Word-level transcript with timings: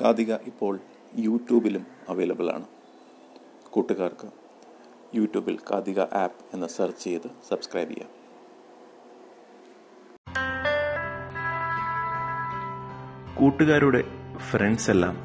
കാതിക 0.00 0.34
ഇപ്പോൾ 0.34 0.80
യൂട്യൂബിലും 1.18 1.86
അവൈലബിൾ 2.08 2.50
ആണ്. 2.50 2.64
കൂട്ടുകാർക്ക് 3.70 4.28
യൂട്യൂബിൽ 5.14 5.58
കാതിക 5.70 6.00
ആപ്പ് 6.00 6.54
എന്ന് 6.54 6.66
സെർച്ച് 6.66 7.04
ചെയ്ത് 7.04 7.30
സബ്സ്ക്രൈബ് 7.48 7.88
ചെയ്യാം. 7.88 8.22
കൂട്ടുകാരുടെ 13.34 14.04
ഫ്രണ്ട്സ് 14.38 14.90
എല്ലാം 14.90 15.16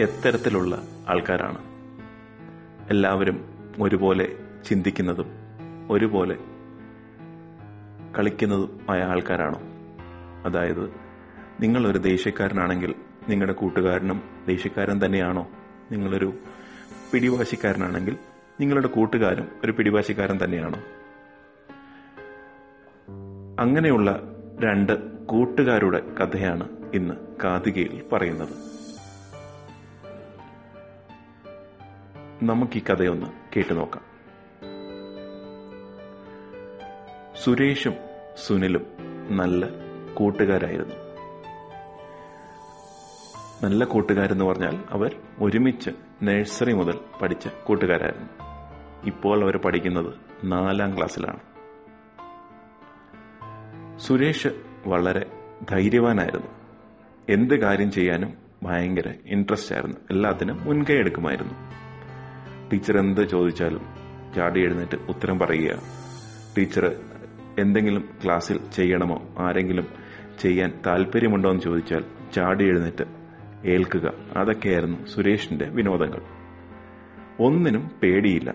എത്തരത്തിലുള്ള 0.00 0.82
ആൾക്കാരാണ്. 1.08 1.58
എല്ലാവരും 2.90 3.44
ഒരുപോലെ 3.80 4.28
ചിന്തിക്കുന്നതും 4.64 5.26
ഒരുപോലെ 5.90 6.36
കളിക്കുന്നതുമായ 8.18 9.00
ആൾക്കാരാണോ. 9.00 9.60
അതായത് 10.44 10.90
നിങ്ങളൊരു 11.60 11.98
ദേഷ്യക്കാരനാണെങ്കിൽ 11.98 12.94
നിങ്ങളുടെ 13.28 13.52
കൂട്ടുകാരനും 13.52 14.44
ദേഷ്യക്കാരൻ 14.48 15.04
തന്നെയാണോ? 15.04 15.50
നിങ്ങളൊരു 15.92 16.38
പിടിവാശിക്കാരനാണെങ്കിൽ 17.12 18.16
നിങ്ങളുടെ 18.60 18.86
കൂട്ടുകാരും 18.86 19.48
ഒരു 19.64 19.72
പിടിവാശിക്കാരൻ 19.72 20.38
തന്നെയാണോ? 20.44 20.78
അങ്ങനെയുള്ള 23.62 24.22
രണ്ട് 24.64 25.26
കൂട്ടുകാരുടെ 25.26 26.00
കഥയാണ് 26.00 26.68
ഇന്ന് 26.94 27.14
കാതികയിൽ 27.44 28.08
പറയുന്നത്. 28.12 28.76
നമുക്ക് 32.42 32.78
ഈ 32.78 32.82
കഥയൊന്ന് 32.84 33.26
കേട്ടു 33.26 33.74
നോക്കാം. 33.74 34.04
സുരേഷും 37.44 37.94
സുനിലും 38.46 38.86
നല്ല 39.30 39.66
കൂട്ടുകാരായിരുന്നു. 40.14 41.05
നല്ല 43.62 43.84
കൂട്ടുകാരെന്ന് 43.84 44.44
പറഞ്ഞാൽ 44.44 44.84
അവർ 44.90 45.16
ഒരുമിച്ച് 45.38 45.90
നഴ്സറി 46.22 46.72
മുതൽ 46.72 46.98
പഠിച്ച 47.22 47.48
കൂട്ടുകാരായിരുന്നു. 47.48 48.28
ഇപ്പോൾ 49.06 49.42
അവർ 49.42 49.56
പഠിക്കുന്നത് 49.56 50.14
നാലാം 50.44 50.96
ക്ലാസ്സിലാണ്. 50.96 51.40
സുരേഷ് 53.98 54.48
വളരെ 54.86 55.26
ധൈര്യവാനായിരുന്നു. 55.70 56.46
എന്ത് 57.28 57.54
കാര്യം 57.54 57.90
ചെയ്യാനും 57.90 58.34
ഭയങ്കര 58.62 59.14
ഇൻട്രസ്റ്റ് 59.26 59.74
ആയിരുന്നു. 59.74 59.96
എല്ലാത്തിനും 60.10 60.64
മുൻകൈ 60.64 60.94
എടുക്കുമായിരുന്നു. 60.94 61.54
ടീച്ചർ 62.72 62.98
എന്ത് 62.98 63.28
ചോദിച്ചാലും 63.28 63.82
ചാടി 64.36 64.60
എഴുന്നേറ്റ് 64.60 64.96
ഉത്തരം 64.96 65.38
പറയുക. 65.38 65.82
ടീച്ചർ 66.58 66.96
എന്തെങ്കിലും 67.58 68.08
ക്ലാസ്സിൽ 68.24 68.60
ചെയ്യണമോ? 68.72 69.34
ആരെങ്കിലും 69.38 69.86
ചെയ്യാൻ 70.38 70.80
താല്പര്യമുണ്ടോ 70.86 71.50
എന്ന് 71.50 71.62
ചോദിച്ചാൽ 71.62 72.04
ചാടി 72.34 72.64
എഴുന്നേറ്റ് 72.64 73.25
ഏൽക്കുക. 73.64 74.12
അതൊക്കെയായിരുന്നു 74.36 75.06
സുരേഷിന്റെ 75.06 75.68
വിനോദങ്ങൾ. 75.68 76.20
ഒന്നിനും 77.40 77.90
പേടിയില്ല. 78.02 78.54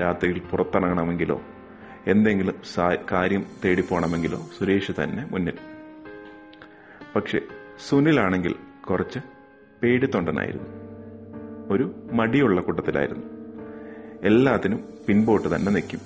രാത്രിയിൽ 0.00 0.38
പുറത്തിറങ്ങണമെങ്കിലോ 0.38 1.42
എന്തെങ്കിലും 2.06 2.54
കാര്യം 3.12 3.40
തേടി 3.40 3.60
തേടിപ്പോണമെങ്കിലോ 3.64 4.48
സുരേഷ് 4.58 4.92
തന്നെ 5.04 5.28
മുന്നിൽ. 5.30 5.54
പക്ഷെ 7.16 7.40
സുനിലാണെങ്കിൽ 7.88 8.54
കുറച്ച് 8.90 9.18
പേടിത്തൊണ്ടനായിരുന്നു 9.82 10.66
ഒരു 11.70 12.08
മടിയുള്ള 12.12 12.60
കൂട്ടത്തിലായിരുന്നു. 12.60 13.26
എല്ലാത്തിനും 14.22 14.84
പിൻപോട്ട് 15.08 15.56
തന്നെ 15.56 15.72
നിൽക്കും. 15.72 16.00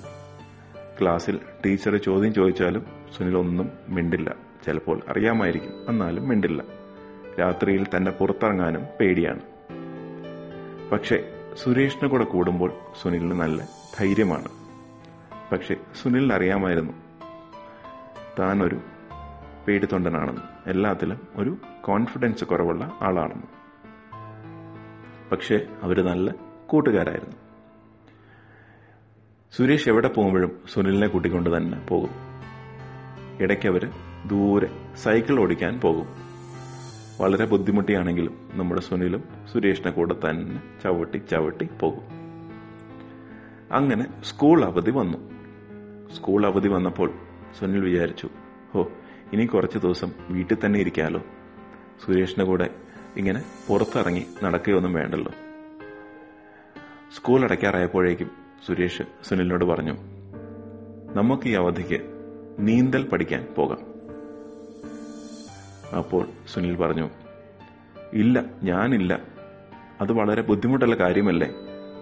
ക്ലാസ്സിൽ 1.01 1.39
ടീച്ചർ 1.65 1.97
ചോദ്യം 1.97 2.33
ചോദിച്ചാലും 2.33 2.85
സുനിൽ 3.17 3.37
ഒന്നും 3.37 3.69
മിണ്ടില്ല. 3.89 4.35
ചിലപ്പോൾ 4.65 5.01
അറിയാമായിരിക്കും 5.09 5.89
എന്നാലും 5.89 6.27
മിണ്ടില്ല. 6.27 6.76
രാത്രിയിൽ 7.39 7.87
തന്നെ 7.95 8.11
പുറത്തിറങ്ങാനും 8.11 8.85
പേടിയാണ്. 8.99 9.39
പക്ഷെ 10.91 11.33
സുരേഷിന് 11.63 12.09
കൂടെ 12.09 12.23
കൂടുമ്പോൾ 12.23 12.71
സുനിലിന് 13.01 13.31
നല്ല 13.31 13.69
ധൈര്യമാണ്. 13.99 14.47
പക്ഷെ 15.51 15.75
സുനിലിന് 16.01 16.33
അറിയാമായിരുന്നു 16.33 16.93
താൻ 18.39 18.63
ഒരു 18.63 18.79
പേടിത്തൊണ്ടനാണെന്ന്. 19.67 20.41
എല്ലാത്തിലും 20.67 21.27
ഒരു 21.35 21.57
കോൺഫിഡൻസ് 21.81 22.45
കുറവുള്ള 22.45 22.97
ആളാണെന്ന്. 23.01 23.47
പക്ഷെ 25.31 25.67
അവർ 25.83 26.05
നല്ല 26.05 26.33
കൂട്ടുകാരായിരുന്നു. 26.67 27.35
സുരേഷ് 29.51 29.89
എവിടെ 29.89 30.07
പോകുമ്പോഴും 30.07 30.61
സുനിലിനെ 30.73 31.07
കൂട്ടിക്കൊണ്ട് 31.07 31.57
തന്നെ 31.57 31.85
പോകും. 31.89 32.09
ഇടയ്ക്ക് 33.39 33.67
അവർ 33.67 33.89
ദൂരെ 34.27 34.95
സൈക്കിൾ 34.95 35.39
ഓടിക്കാൻ 35.39 35.79
പോകും. 35.79 36.26
വളരെ 37.19 37.45
ബുദ്ധിമുട്ടിയാണെങ്കിലും 37.45 38.49
നമ്മുടെ 38.53 38.81
സുനിലും 38.81 39.23
സുരേഷിനെ 39.53 39.91
കൂടെ 39.91 40.13
തന്നെ 40.13 40.61
ചവിട്ടി 40.83 41.17
ചവിട്ടി 41.17 41.69
പോകും. 41.79 42.03
അങ്ങനെ 43.71 44.23
സ്കൂൾ 44.23 44.65
അവധി 44.65 44.91
വന്നു. 44.91 45.17
സ്കൂൾ 46.15 46.45
അവധി 46.45 46.67
വന്നപ്പോൾ 46.67 47.13
സുനിൽ 47.59 47.79
വിചാരിച്ചു 47.79 48.29
ഹോ 48.73 48.91
ഇനി 49.33 49.45
കുറച്ച് 49.45 49.77
ദിവസം 49.77 50.11
വീട്ടിൽ 50.29 50.57
തന്നെ 50.65 50.79
ഇരിക്കാമല്ലോ 50.79 51.21
സുരേഷിന്റെ 52.05 52.43
കൂടെ 52.43 52.69
ഇങ്ങനെ 53.17 53.43
പുറത്തിറങ്ങി 53.67 54.25
നടക്കുകയൊന്നും 54.43 54.93
വേണ്ടല്ലോ. 54.93 55.31
സ്കൂൾ 57.15 57.43
അടയ്ക്കാറായപ്പോഴേക്കും 57.43 58.31
സുരേഷ് 58.67 59.01
സുനിലിനോട് 59.23 59.65
പറഞ്ഞു 59.65 59.97
നമുക്ക് 61.13 61.47
ഈ 61.47 61.53
അവധിക്ക് 61.53 61.99
നീന്തൽ 62.59 63.07
പഠിക്കാൻ 63.07 63.47
പോകാം. 63.57 63.86
അപ്പോൾ 65.95 66.27
സുനിൽ 66.47 66.75
പറഞ്ഞു 66.75 67.09
ഇല്ല 68.13 68.43
ഞാനില്ല. 68.63 69.19
അത് 70.01 70.11
വളരെ 70.11 70.41
ബുദ്ധിമുട്ടുള്ള 70.41 70.95
കാര്യമല്ലേ? 70.95 71.49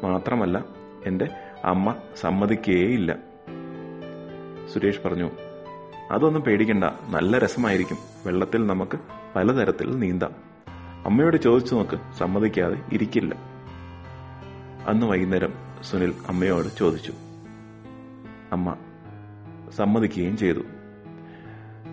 മാത്രമല്ല 0.03 0.65
എന്റെ 1.05 1.27
അമ്മ 1.65 1.95
സമ്മതിക്കേയില്ല. 2.15 3.17
സുരേഷ് 4.73 4.99
പറഞ്ഞു 5.05 5.31
അതൊന്നും 6.11 6.41
പേടിക്കണ്ട. 6.41 6.83
നല്ല 7.09 7.37
രസമായിരിക്കും. 7.37 7.97
വെള്ളത്തിൽ 8.25 8.67
നമുക്ക് 8.67 8.97
പലതരത്തിൽ 9.35 9.99
നീന്താം. 9.99 10.31
അമ്മയോട് 11.05 11.37
ചോദിച്ചു 11.37 11.75
നോക്ക്. 11.75 12.13
സമ്മതിക്കാതെ 12.17 12.81
ഇരിക്കില്ല. 12.93 13.35
അന്ന് 14.87 15.05
വൈകുന്നേരം 15.05 15.53
സുനിൽ 15.81 16.13
അമ്മയോട് 16.27 16.77
ചോദിച്ചു 16.77 17.13
അമ്മ 18.51 18.75
സമ്മതിക്കുകയും 19.77 20.37
ചെയ്തു. 20.37 20.59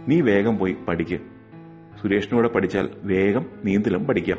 നീ 0.09 0.21
വേഗം 0.21 0.59
പോയി 0.59 0.77
പഠിക്ക്. 0.89 1.32
സുരേഷിനൂടെ 2.03 2.49
പഠിച്ചാൽ 2.49 2.89
വേഗം 3.03 3.47
നീന്തലും 3.65 4.07
പഠിക്കാം. 4.07 4.39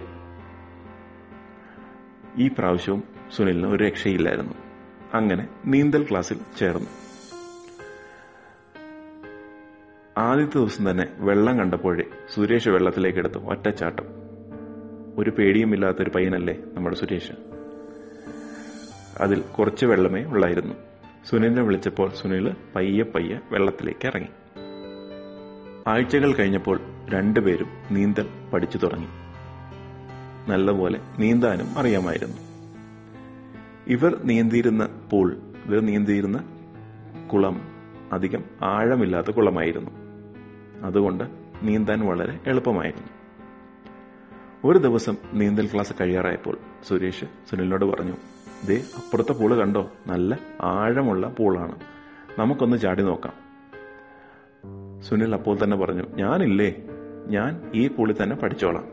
ഈ 2.38 2.48
പ്രാവശ്യവും 2.48 3.04
സുനിലിന് 3.36 3.68
ഒരു 3.68 3.84
രക്ഷയില്ലായിരുന്നു. 3.84 4.54
അങ്ങനെ 5.14 5.48
നീന്തൽ 5.66 6.08
ക്ലാസ്സിൽ 6.10 6.38
ചേർന്നു. 6.58 6.90
ആദ്യത്തെ 10.18 10.58
ദിവസം 10.58 10.92
തന്നെ 10.92 11.08
വെള്ളം 11.18 11.60
കണ്ടപ്പോഴേ 11.60 12.04
സുരേഷ് 12.36 12.70
വെള്ളത്തിലേക്ക് 12.70 13.20
എടുത്തു 13.20 13.40
ഒറ്റച്ചാട്ടം. 13.40 14.06
ഒരു 15.18 15.30
പേടിയുമില്ലാത്ത 15.30 15.98
ഒരു 16.02 16.10
പയ്യനല്ലേ 16.10 16.58
നമ്മുടെ 16.74 16.96
സുരേഷ്. 16.96 17.32
അതിൽ 19.18 19.42
കുറച്ച് 19.42 19.86
വെള്ളമേ 19.86 20.24
ഉള്ളായിരുന്നു. 20.24 20.74
സുനിലിനെ 21.30 21.62
വിളിച്ചപ്പോൾ 21.62 22.10
സുനിൽ 22.10 22.56
പയ്യെ 22.76 23.04
പയ്യെ 23.04 23.40
വെള്ളത്തിലേക്ക് 23.52 24.08
ഇറങ്ങി. 24.08 24.30
ആഴ്ചകൾ 25.88 26.34
കഴിഞ്ഞപ്പോൾ 26.34 26.93
രണ്ടുപേരും 27.10 27.68
നീന്തൽ 27.92 28.30
പഠിച്ചു 28.54 28.78
തുടങ്ങി. 28.78 29.08
നല്ലപോലെ 30.50 31.00
നീന്താനും 31.20 31.78
അറിയാമായിരുന്നു. 31.78 32.38
ഇവർ 33.88 34.22
നീന്തിയിരുന്ന 34.24 34.90
പൂൾ 35.12 35.38
ഇവർ 35.66 35.80
നീന്തിയിരുന്ന 35.80 36.44
കുളം 37.34 37.62
അധികം 38.14 38.44
ആഴമില്ലാത്ത 38.64 39.32
കുളമായിരുന്നു. 39.32 39.92
അതുകൊണ്ട് 40.86 41.24
നീന്താൻ 41.64 42.00
വളരെ 42.00 42.40
എളുപ്പമായിരുന്നു. 42.48 43.08
ഒരു 44.66 44.78
ദിവസം 44.78 45.18
നീന്തൽ 45.34 45.68
ക്ലാസ് 45.68 45.94
കഴിയാറായപ്പോൾ 46.02 46.58
സുരേഷ് 46.88 47.26
സുനിലിനോട് 47.50 47.86
പറഞ്ഞു 47.86 48.14
ദേ 48.68 48.84
അപ്പുറത്തെ 48.96 49.32
പൂൾ 49.32 49.56
കണ്ടോ? 49.56 49.92
നല്ല 50.08 50.40
ആഴമുള്ള 50.62 51.28
പൂളാണ്. 51.28 51.76
നമുക്കൊന്ന് 52.40 52.78
ചാടി 52.78 53.04
നോക്കാം. 53.04 53.44
സുനിൽ 55.02 55.34
അപ്പോൾ 55.36 55.64
തന്നെ 55.64 55.78
പറഞ്ഞു 55.78 56.04
ഞാനില്ലേ? 56.16 56.83
ഞാൻ 57.28 57.72
ഈ 57.76 57.88
പുള്ളി 57.88 58.16
തന്നെ 58.24 58.36
പഠിച്ചോളാം. 58.36 58.88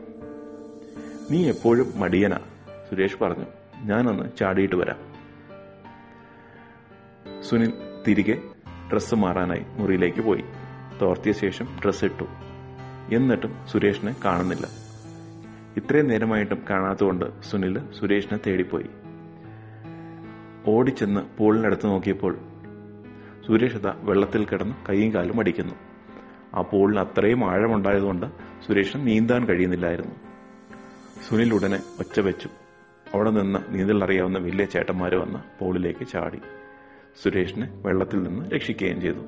നീ 1.31 1.49
എപ്പോഴും 1.49 1.99
മടിയനാ 1.99 2.39
സുരേഷ് 2.89 3.23
പറഞ്ഞു. 3.23 3.45
ഞാനൊന്ന് 3.83 4.37
ചാടിയിട്ട് 4.37 4.75
വരാം. 4.75 5.11
സുനിൽ 7.41 7.73
തിരികെ 8.07 8.41
ഡ്രസ്സ് 8.91 9.15
മാറാനായി 9.15 9.65
മുറിയിലേക്ക് 9.77 10.21
പോയി. 10.21 10.43
തോർത്തിയ 11.01 11.31
ശേഷം 11.31 11.67
ഡ്രസ്സ് 11.83 12.05
ഇട്ടു. 12.05 12.23
എന്നിട്ടും 13.15 13.67
സുരേഷിനെ 13.67 14.15
കാണുന്നില്ല. 14.25 14.67
ഇത്രയും 15.77 16.07
നേരമായിട്ടും 16.07 16.63
കാണാത്തതുകൊണ്ട് 16.69 17.41
സുനിൽ 17.41 17.91
സുരേഷിനെ 17.91 18.39
തേടിപ്പോയി. 18.47 18.85
ഓടിച്ചെന്ന് 20.65 21.21
പൂളിനടുത്ത് 21.37 21.85
നോക്കിയപ്പോൾ 21.85 22.37
സുരേഷ് 23.47 23.75
വെള്ളത്തിൽ 23.85 24.45
കിടന്ന് 24.45 24.75
കൈയും 24.89 25.13
കാലും 25.13 25.39
അടിക്കുന്നു. 25.39 25.90
ആ 26.53 26.61
പൂളിന് 26.61 26.99
അത്രയും 26.99 27.51
ആഴമുണ്ടായതുകൊണ്ട് 27.51 28.25
സുരേഷിന് 28.67 29.07
നീന്താൻ 29.07 29.45
കഴിയുന്നില്ലായിരുന്നു. 29.45 30.15
സുനിൽ 31.29 31.53
ഉടനെ 31.53 31.79
ഒച്ച 31.99 32.19
വെച്ചു. 32.19 32.49
അവിടെ 33.13 33.29
നിന്ന് 33.29 33.59
നീന്തൽ 33.69 34.03
അറിയാവുന്ന 34.03 34.37
വലിയ 34.37 34.65
ചേട്ടന്മാർ 34.65 35.15
വന്ന് 35.15 35.59
പൂളിലേക്ക് 35.59 36.07
ചാടി. 36.07 36.41
സുരേഷിനെ 37.23 37.81
വെള്ളത്തിൽ 37.85 38.23
നിന്ന് 38.23 38.49
രക്ഷിക്കുകയും 38.49 39.01
ചെയ്തു. 39.01 39.19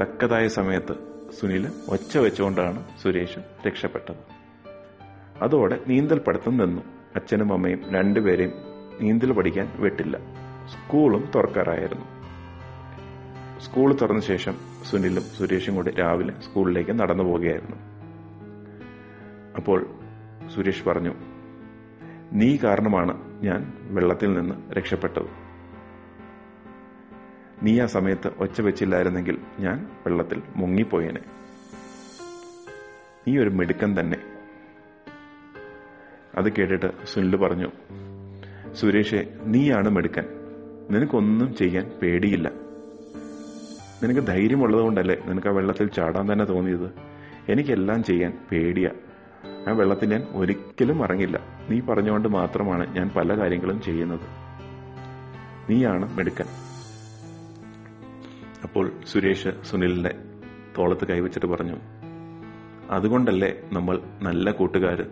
തക്കതായ 0.00 0.48
സമയത്ത് 0.48 0.94
സുനിൽ 1.40 1.72
ഒച്ച 1.88 2.18
വെച്ചുകൊണ്ടാണ് 2.18 2.84
സുരേഷ് 3.02 3.38
രക്ഷപ്പെട്ടത്. 3.66 4.36
അതോടെ 5.42 5.80
നീന്തൽ 5.88 6.18
പഠിത്തം 6.18 6.56
നിന്നു. 6.56 6.82
അച്ഛനും 7.16 7.52
അമ്മയും 7.52 7.90
രണ്ടുപേരെയും 7.90 8.52
നീന്തൽ 9.00 9.32
പഠിക്കാൻ 9.32 9.72
വിട്ടില്ല. 9.76 10.18
സ്കൂളും 10.66 11.30
തുറക്കാറായിരുന്നു. 11.34 12.04
സ്കൂൾ 13.60 13.96
തുറന്ന 14.02 14.20
ശേഷം 14.20 14.75
സുനിലും 14.90 15.22
സുരേഷും 15.22 15.74
കൂടി 15.74 15.90
രാവിലെ 15.90 16.40
സ്കൂളിലേക്ക് 16.40 16.90
നടന്നു 16.90 17.24
പോവുകയായിരുന്നു. 17.24 17.76
അപ്പോൾ 19.56 19.86
സുരേഷ് 20.54 20.88
പറഞ്ഞു 20.88 21.14
നീ 22.32 22.56
കാരണമാണ് 22.56 23.42
ഞാൻ 23.44 23.72
വെള്ളത്തിൽ 23.84 24.32
നിന്ന് 24.32 24.72
രക്ഷപ്പെട്ടത്. 24.72 25.26
നീ 27.62 27.80
ആ 27.80 27.86
സമയത്ത് 27.86 28.30
ഒച്ച 28.38 28.60
വെച്ചില്ലായിരുന്നെങ്കിൽ 28.60 29.38
ഞാൻ 29.58 29.86
വെള്ളത്തിൽ 30.06 30.42
മുങ്ങിപ്പോയേനെ. 30.56 31.20
നീ 33.28 33.38
ഒരു 33.38 33.48
മിടുക്കൻ 33.48 34.00
തന്നെ. 34.00 34.18
അത് 36.34 36.52
കേട്ടിട്ട് 36.52 37.06
സുനിൽ 37.06 37.36
പറഞ്ഞു 37.36 37.70
സുരേഷെ 38.74 39.36
നീയാണ് 39.42 39.88
മിടുക്കൻ. 39.88 40.24
നിനക്കൊന്നും 40.90 41.56
ചെയ്യാൻ 41.56 41.90
പേടിയില്ല. 42.02 42.65
നിനക്ക് 44.02 44.26
ധൈര്യമുള്ളത് 44.26 44.80
കൊണ്ടല്ലേ 44.80 45.16
നിനക്ക് 45.26 45.46
ആ 45.46 45.50
വെള്ളത്തിൽ 45.50 45.88
ചാടാൻ 45.88 46.32
തന്നെ 46.32 46.44
തോന്നിയത്? 46.44 46.92
എനിക്കെല്ലാം 47.48 48.04
ചെയ്യാൻ 48.04 48.38
പേടിയ. 48.52 48.90
ആ 49.68 49.72
വെള്ളത്തിൽ 49.72 50.10
ഞാൻ 50.10 50.26
ഒരിക്കലും 50.32 51.02
ഇറങ്ങില്ല 51.02 51.40
നീ 51.70 51.80
പറഞ്ഞുകൊണ്ട് 51.80 52.28
മാത്രമാണ് 52.28 52.96
ഞാൻ 52.96 53.10
പല 53.16 53.38
കാര്യങ്ങളും 53.38 53.82
ചെയ്യുന്നത്. 53.82 54.26
നീയാണ് 55.70 56.16
മിടുക്കൻ. 56.18 56.44
അപ്പോൾ 58.62 58.92
സുരേഷ് 59.06 59.48
സുനിലിന്റെ 59.64 60.14
തോളത്ത് 60.78 61.08
കൈവച്ചിട്ട് 61.08 61.46
പറഞ്ഞു 61.46 61.76
അതുകൊണ്ടല്ലേ 62.90 63.54
നമ്മൾ 63.72 64.00
നല്ല 64.22 64.50
കൂട്ടുകാർ 64.50 65.06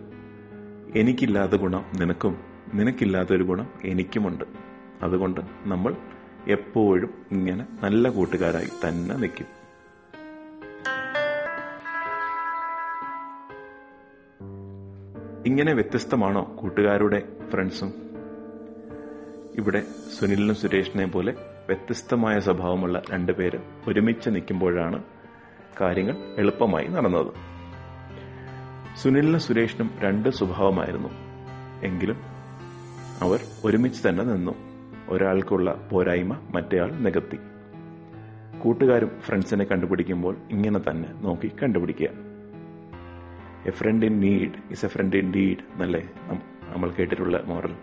എനിക്കില്ലാത്ത 0.95 1.51
ഗുണം 1.51 1.85
നിനക്കും 1.99 2.37
നിനക്കില്ലാത്തൊരു 2.73 3.43
ഗുണം 3.43 3.67
എനിക്കുമുണ്ട്. 3.85 4.43
അതുകൊണ്ട് 5.01 5.41
നമ്മൾ 5.63 5.95
എപ്പോഴും 6.47 7.13
ഇങ്ങനെ 7.31 7.67
നല്ല 7.83 8.09
കൂട്ടുകാരായി 8.09 8.87
തന്നെ 8.87 9.15
നിൽക്കും. 9.15 9.65
ഇങ്ങനെ 15.45 15.73
വ്യത്യസ്തമാണോ 15.73 16.55
കൂട്ടുകാരുടെ 16.59 17.23
ഫ്രണ്ട്സും? 17.49 17.93
ഇവിടെ 19.55 19.83
സുനിലിനും 20.19 20.55
സുരേഷിനെ 20.55 21.05
പോലെ 21.05 21.31
വ്യത്യസ്തമായ 21.67 22.39
സ്വഭാവമുള്ള 22.39 23.01
രണ്ടുപേര് 23.11 23.59
ഒരുമിച്ച് 23.87 24.29
നിൽക്കുമ്പോഴാണ് 24.29 25.03
കാര്യങ്ങൾ 25.81 26.17
എളുപ്പമായി 26.37 26.87
നടന്നത്. 26.87 27.33
സുനിലിനും 28.97 29.39
സുരേഷിനും 29.39 29.91
രണ്ട് 29.99 30.29
സ്വഭാവമായിരുന്നു. 30.29 31.09
എങ്കിലും 31.83 32.17
അവർ 33.21 33.39
ഒരുമിച്ച് 33.65 34.09
തന്നെ 34.09 34.23
നിന്നു. 34.23 34.74
ഒരാൾക്കുള്ള 35.09 35.89
പോരായ്മ 35.91 36.47
മറ്റേയാൾ 36.53 36.91
നികത്തി. 36.91 37.37
കൂട്ടുകാരും 38.59 39.11
ഫ്രണ്ട്സിനെ 39.21 39.65
കണ്ടുപിടിക്കുമ്പോൾ 39.65 40.37
ഇങ്ങനെ 40.51 40.79
തന്നെ 40.89 41.09
നോക്കി 41.21 41.51
കണ്ടുപിടിക്കുക. 41.63 42.07
A 43.65 43.71
friend 43.71 44.05
in 44.05 44.19
need 44.19 44.51
is 44.71 44.85
a 44.85 44.87
friend 44.87 45.15
indeed 45.33 45.57
എന്നല്ലേ 45.73 46.09
നമ്മൾ 46.63 46.89
കേട്ടിട്ടുള്ള 46.89 47.43
മോറൽ 47.45 47.75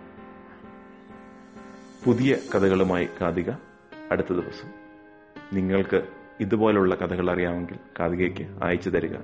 പുതിയ 2.05 2.37
കഥകളുമായി 2.55 3.09
കാതിക 3.21 3.51
അടുത്ത 4.13 4.33
ദിവസം. 4.33 4.69
നിങ്ങൾക്ക് 5.53 6.03
ഇതുപോലുള്ള 6.41 6.95
കഥകൾ 6.95 7.31
അറിയാമെങ്കിൽ 7.31 7.79
കാതികയ്ക്ക് 8.01 8.65
അയച്ചു 8.65 8.91
തരിക. 8.91 9.17